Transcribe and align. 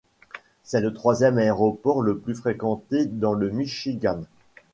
C'est 0.63 0.81
le 0.81 0.95
troisième 0.95 1.37
aéroport 1.37 2.01
le 2.01 2.17
plus 2.17 2.33
fréquenté 2.33 3.05
dans 3.05 3.33
le 3.33 3.51
Michigan. 3.51 4.23